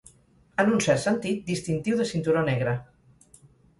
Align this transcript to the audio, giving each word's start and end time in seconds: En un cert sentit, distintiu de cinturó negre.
En 0.61 0.71
un 0.77 0.81
cert 0.85 1.03
sentit, 1.03 1.43
distintiu 1.51 1.99
de 2.01 2.09
cinturó 2.13 2.47
negre. 2.51 2.75